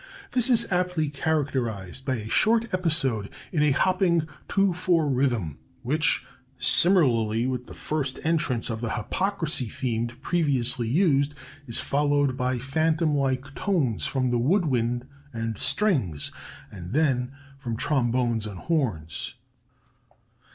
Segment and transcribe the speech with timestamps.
[0.31, 6.25] This is aptly characterized by a short episode in a hopping 2 4 rhythm, which,
[6.57, 11.35] similarly with the first entrance of the Hypocrisy theme previously used,
[11.67, 16.31] is followed by phantom like tones from the wood wind and strings
[16.71, 19.35] and then from trombones and horns.